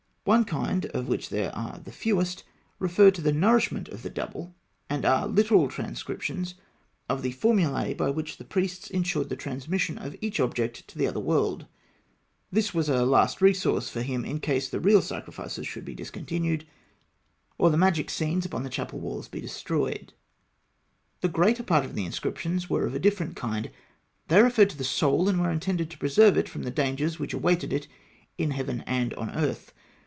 [0.23, 2.43] One kind of which there are the fewest
[2.77, 4.53] refer to the nourishment of the Double,
[4.87, 6.53] and are literal transcriptions
[7.09, 11.07] of the formulae by which the priests ensured the transmission of each object to the
[11.07, 11.65] other world;
[12.51, 16.67] this was a last resource for him, in case the real sacrifices should be discontinued,
[17.57, 20.13] or the magic scenes upon the chapel walls be destroyed.
[21.21, 23.71] The greater part of the inscriptions were of a different kind.
[24.27, 27.33] They referred to the soul, and were intended to preserve it from the dangers which
[27.33, 27.87] awaited it,
[28.37, 29.73] in heaven and on earth.